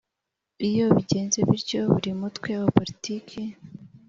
Iyo 0.67 0.85
bigenze 0.95 1.39
bityo 1.49 1.79
buri 1.93 2.11
mutwe 2.21 2.51
wa 2.61 2.67
politiki 2.77 3.39